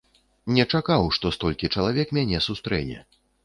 Не 0.57 0.65
чакаў, 0.73 1.03
што 1.19 1.33
столькі 1.37 1.71
чалавек 1.77 2.17
мяне 2.21 2.43
сустрэне. 2.51 2.97